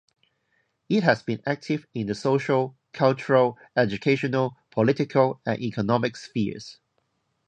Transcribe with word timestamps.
It 0.89 1.03
has 1.03 1.21
been 1.21 1.43
active 1.45 1.85
in 1.93 2.07
the 2.07 2.15
social, 2.15 2.75
cultural, 2.91 3.59
educational, 3.75 4.57
political, 4.71 5.39
and 5.45 5.61
economic 5.61 6.15
spheres. 6.17 6.79